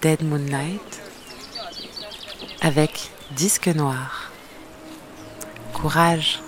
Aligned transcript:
Dead 0.00 0.22
Moonlight 0.22 1.00
avec 2.60 3.10
Disque 3.30 3.68
Noir. 3.68 4.32
Courage, 5.72 6.40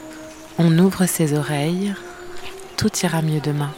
on 0.59 0.77
ouvre 0.79 1.07
ses 1.07 1.35
oreilles, 1.35 1.95
tout 2.77 2.91
ira 3.03 3.23
mieux 3.23 3.41
demain. 3.41 3.73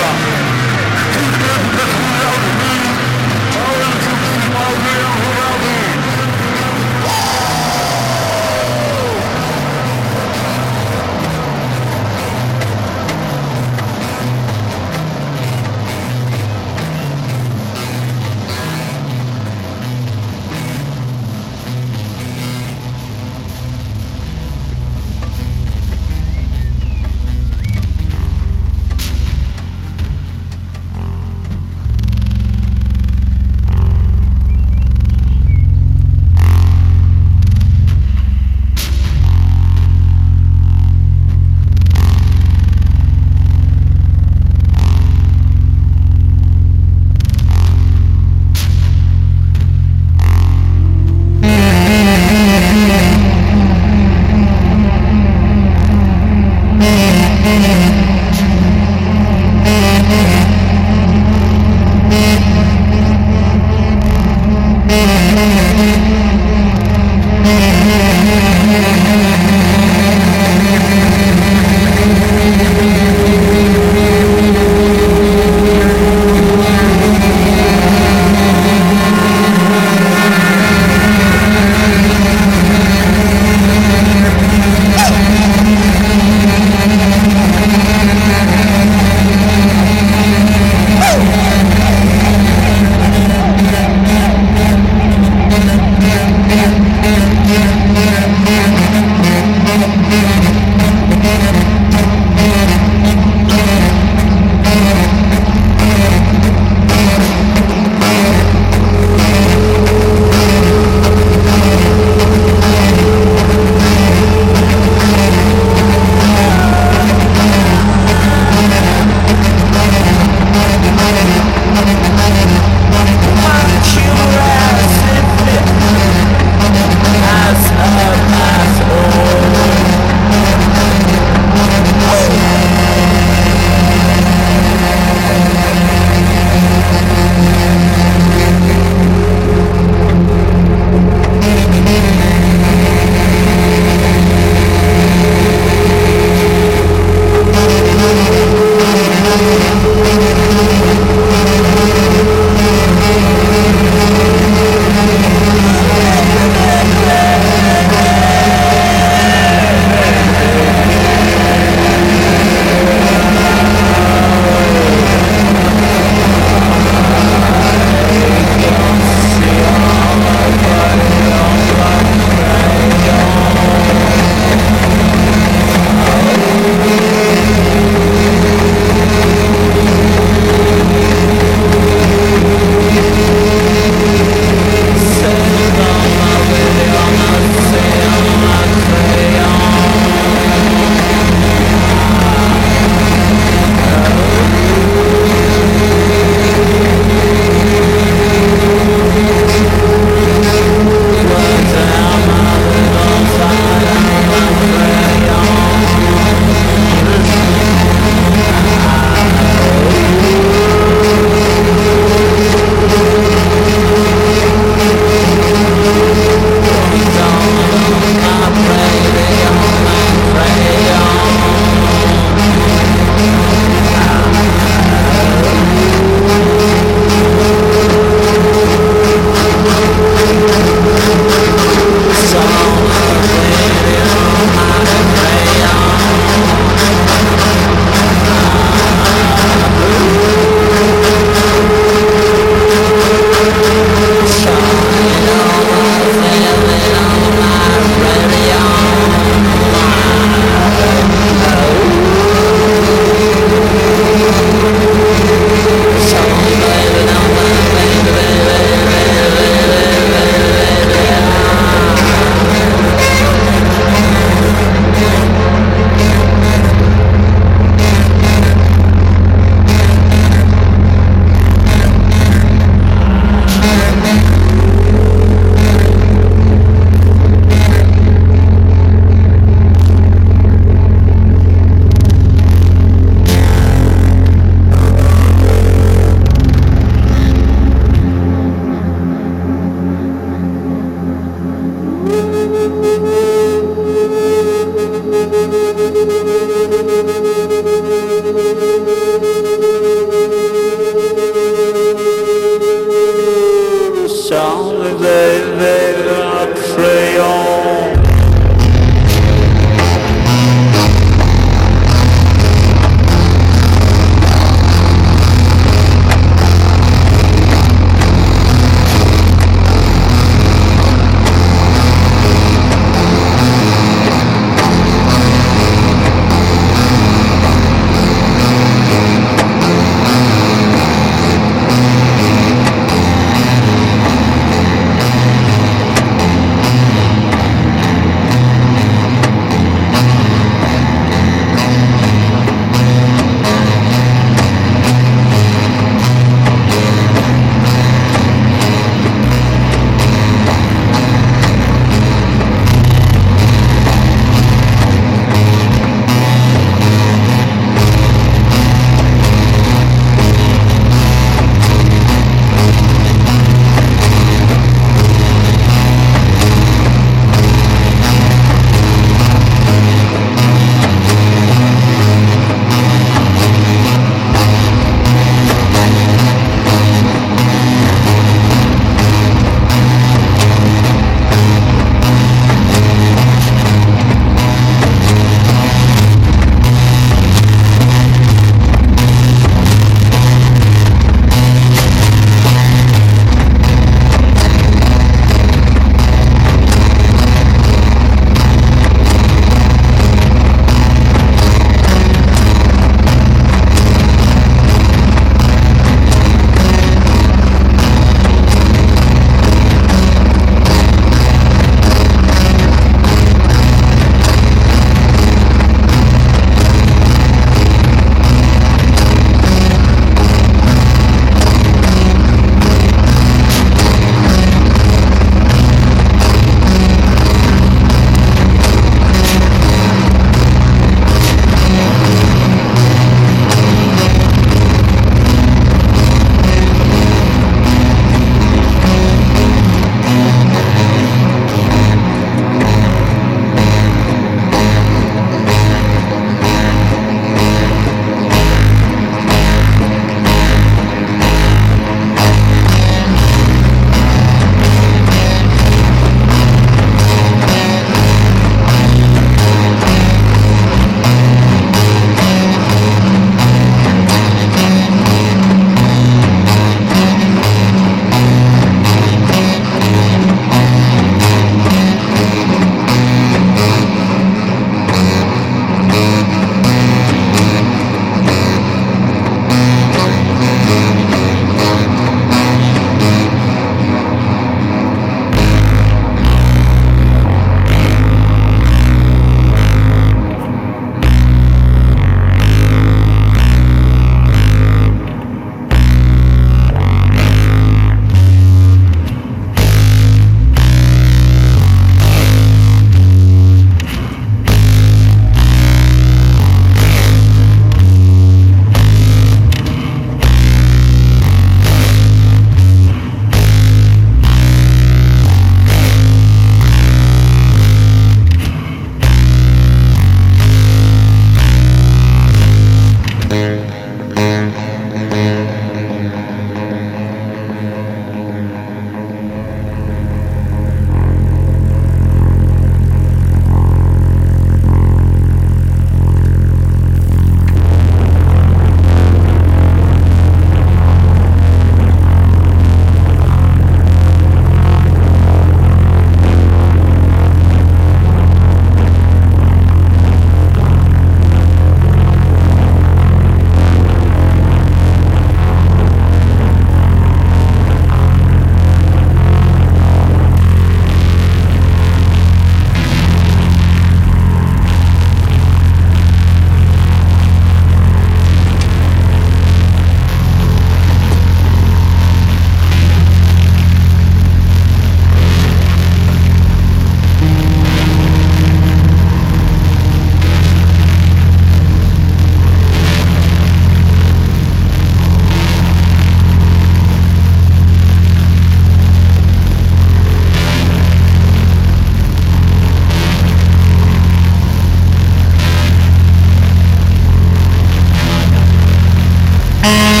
Yeah. 599.71 600.00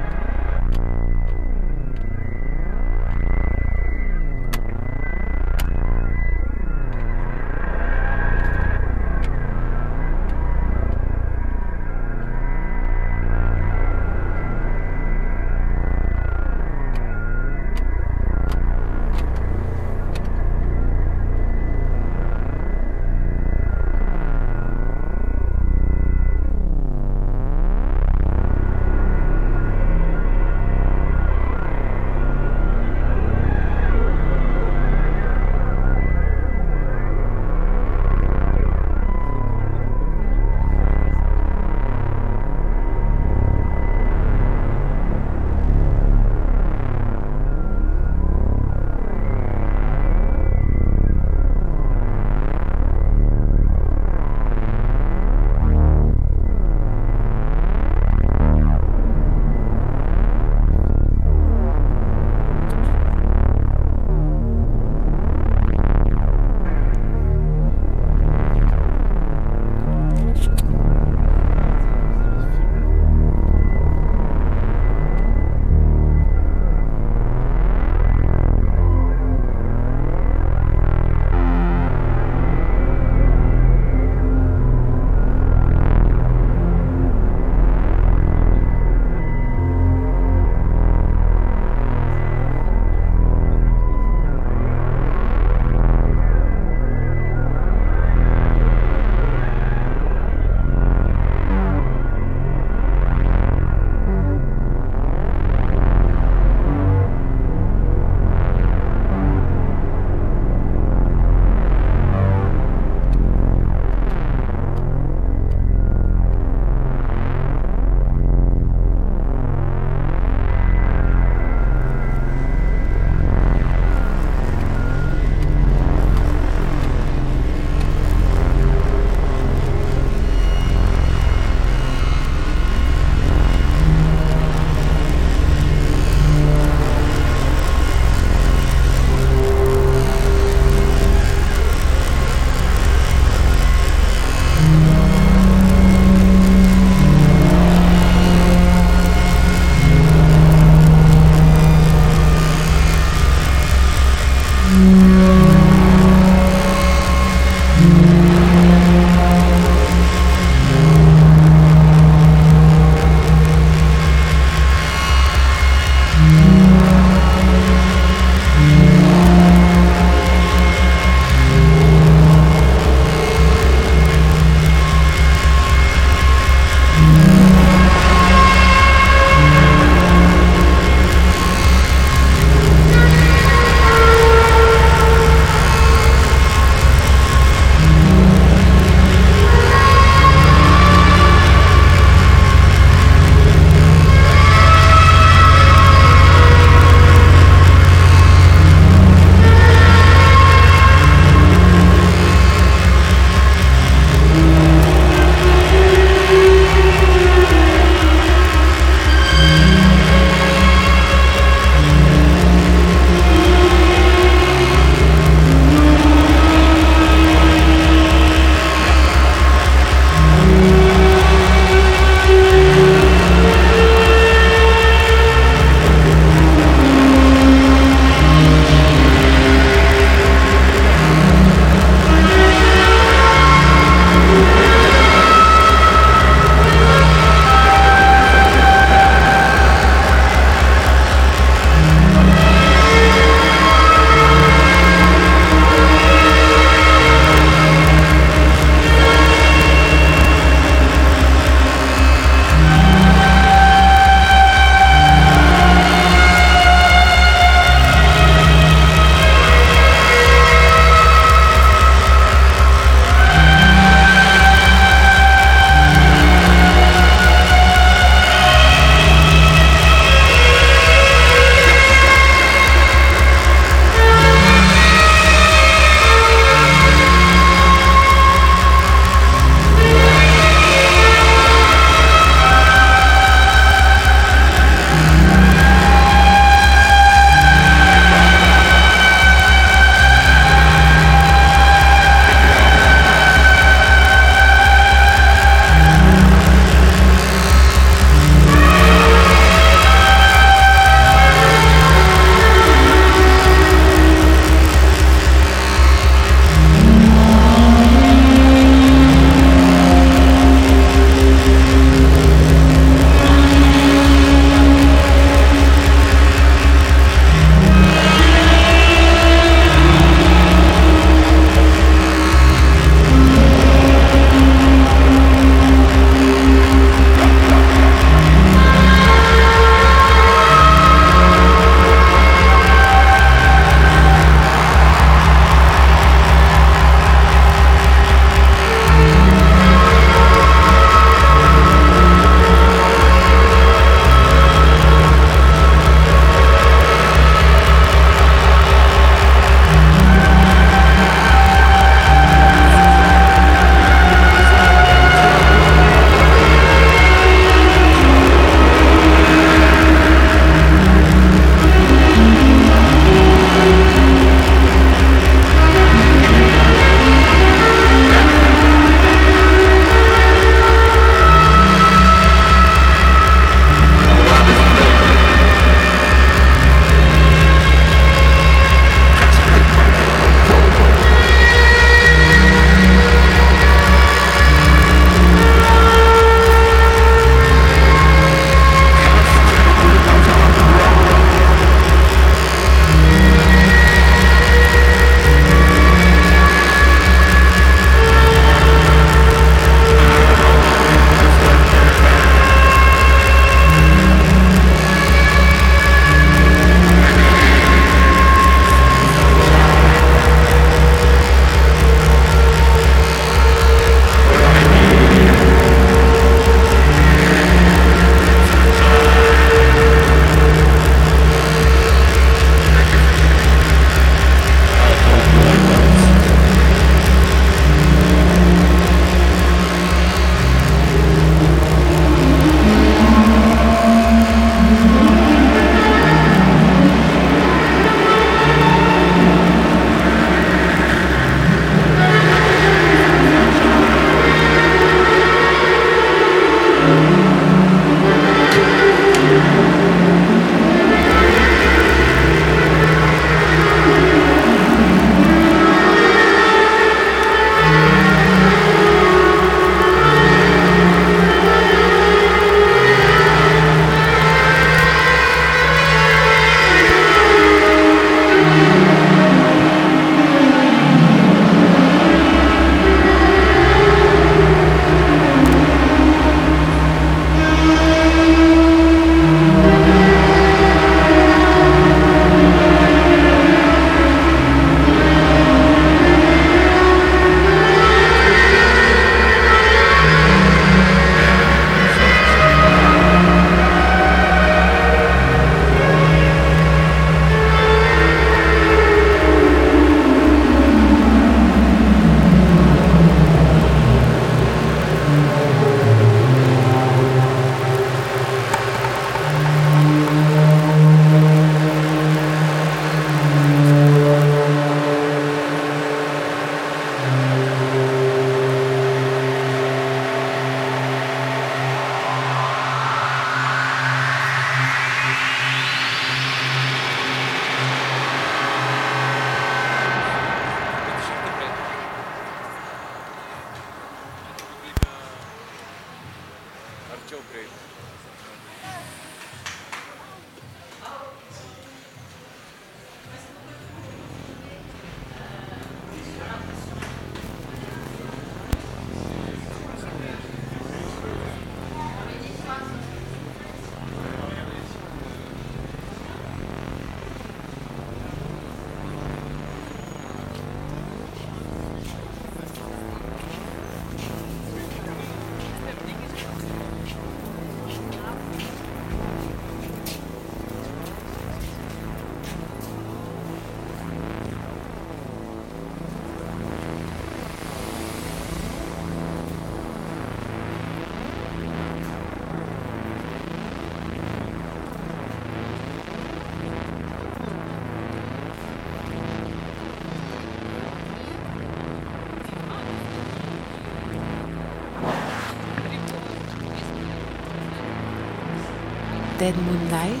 Dead 599.21 599.37
Moonlight. 599.37 599.91
Dead 599.91 600.00